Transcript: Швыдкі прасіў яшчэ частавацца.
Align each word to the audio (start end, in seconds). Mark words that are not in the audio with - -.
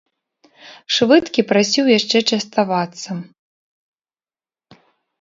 Швыдкі 0.95 1.41
прасіў 1.51 1.85
яшчэ 1.99 2.17
частавацца. 2.33 3.21